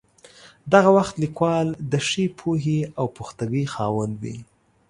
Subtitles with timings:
[0.73, 4.37] دغه وخت لیکوال د ښې پوهې او پختګۍ خاوند وي.